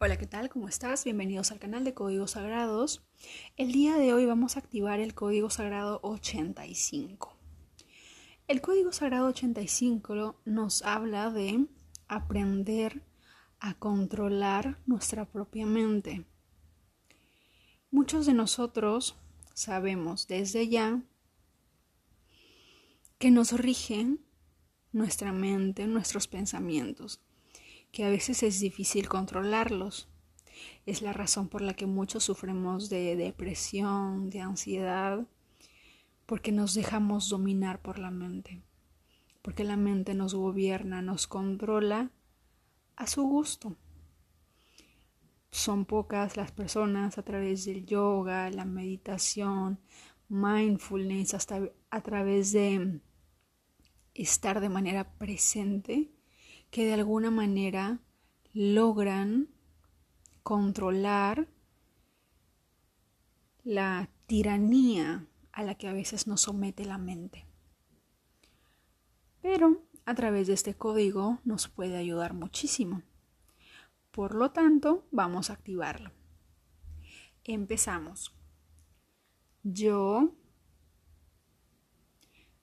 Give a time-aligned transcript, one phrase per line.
[0.00, 0.48] Hola, ¿qué tal?
[0.48, 1.02] ¿Cómo estás?
[1.02, 3.02] Bienvenidos al canal de Códigos Sagrados.
[3.56, 7.36] El día de hoy vamos a activar el Código Sagrado 85.
[8.46, 11.66] El Código Sagrado 85 nos habla de
[12.06, 13.02] aprender
[13.58, 16.24] a controlar nuestra propia mente.
[17.90, 19.16] Muchos de nosotros
[19.52, 21.02] sabemos desde ya
[23.18, 24.24] que nos rigen
[24.92, 27.20] nuestra mente, nuestros pensamientos,
[27.92, 30.08] que a veces es difícil controlarlos.
[30.86, 35.26] Es la razón por la que muchos sufrimos de depresión, de ansiedad,
[36.26, 38.62] porque nos dejamos dominar por la mente,
[39.42, 42.10] porque la mente nos gobierna, nos controla
[42.96, 43.76] a su gusto.
[45.50, 49.80] Son pocas las personas a través del yoga, la meditación,
[50.28, 53.00] mindfulness, hasta a través de
[54.14, 56.10] estar de manera presente
[56.70, 58.00] que de alguna manera
[58.52, 59.48] logran
[60.42, 61.48] controlar
[63.64, 67.46] la tiranía a la que a veces nos somete la mente.
[69.42, 73.02] Pero a través de este código nos puede ayudar muchísimo.
[74.10, 76.10] Por lo tanto, vamos a activarlo.
[77.44, 78.34] Empezamos.
[79.62, 80.32] Yo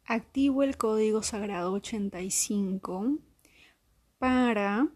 [0.05, 3.19] activo el código sagrado 85
[4.25, 4.89] para